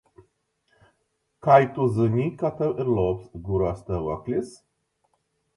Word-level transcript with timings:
Kai 1.47 1.59
tu 1.75 1.85
zyni, 1.97 2.25
ka 2.39 2.51
tev 2.63 2.81
ir 2.85 2.91
lobs 2.97 3.29
gorastuovūklis? 3.51 4.57